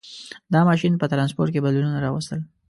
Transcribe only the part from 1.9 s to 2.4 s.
راوستل.